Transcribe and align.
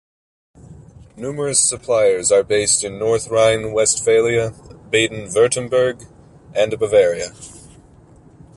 Numerous 1.15 1.59
suppliers 1.59 2.31
are 2.31 2.41
based 2.41 2.83
in 2.83 2.97
North 2.97 3.27
Rhine-Westphalia, 3.27 4.49
Baden-Württemberg 4.89 6.07
and 6.55 6.79
Bavaria. 6.79 7.33